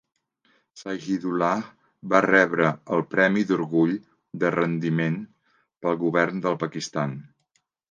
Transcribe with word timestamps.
Shahidullah 0.81 1.65
va 2.13 2.21
rebre 2.27 2.71
el 2.97 3.05
Premi 3.13 3.45
d'orgull 3.53 3.93
de 4.45 4.53
rendiment 4.57 5.23
pel 5.85 6.03
govern 6.07 6.45
del 6.49 6.61
Pakistan. 6.67 7.17